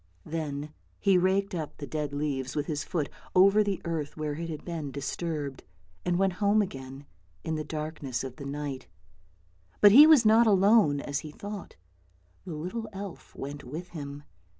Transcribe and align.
Then 0.25 0.73
he 0.97 1.19
raked 1.19 1.53
up 1.53 1.77
the 1.77 1.85
dead 1.85 2.11
leaves 2.11 2.55
with 2.55 2.65
his 2.65 2.83
foot, 2.83 3.07
over 3.35 3.63
the 3.63 3.79
earth 3.85 4.17
where 4.17 4.33
it 4.33 4.49
had 4.49 4.65
been 4.65 4.89
disturbed, 4.91 5.63
and 6.03 6.17
went 6.17 6.33
home 6.41 6.59
again 6.59 7.05
in 7.43 7.53
the 7.53 7.61
c 7.61 7.65
34 7.65 7.65
ANDERSEN'S 7.65 7.67
FAIRY 7.69 7.69
TALES 7.69 7.83
darkness 7.83 8.23
of 8.31 8.35
the 8.37 8.51
night. 8.51 8.87
But 9.79 9.91
he 9.91 10.07
was 10.07 10.25
not 10.25 10.47
alone, 10.47 11.01
as 11.01 11.19
he 11.19 11.29
thought; 11.29 11.75
the 12.45 12.55
little 12.55 12.89
elf 12.93 13.35
went 13.35 13.63
with 13.63 13.89
him. 13.89 14.23